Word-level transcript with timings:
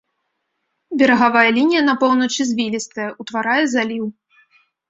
Берагавая 1.01 1.43
лінія 1.59 1.83
на 1.89 1.95
поўначы 2.05 2.41
звілістая, 2.53 3.09
утварае 3.25 3.63
заліў. 3.75 4.05